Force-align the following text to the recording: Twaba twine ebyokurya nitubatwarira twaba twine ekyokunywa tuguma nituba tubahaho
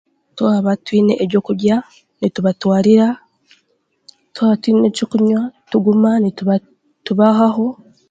Twaba 0.37 0.71
twine 0.85 1.13
ebyokurya 1.23 1.75
nitubatwarira 2.19 3.07
twaba 4.33 4.53
twine 4.61 4.85
ekyokunywa 4.91 5.41
tuguma 5.71 6.11
nituba 6.21 6.55
tubahaho 7.05 7.65